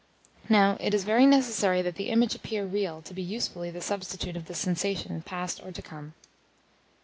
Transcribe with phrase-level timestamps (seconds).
[0.49, 4.35] Now, it is very necessary that the image appear real to be usefully the substitute
[4.35, 6.15] of the sensation past or to come.